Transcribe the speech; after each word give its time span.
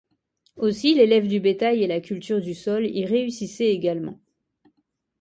Aussi, 0.57 0.95
l’élève 0.95 1.27
du 1.27 1.39
bétail 1.39 1.83
et 1.83 1.87
la 1.87 2.01
culture 2.01 2.41
du 2.41 2.55
sol 2.55 2.87
y 2.87 3.05
réussissaient 3.05 3.69
également. 3.71 4.19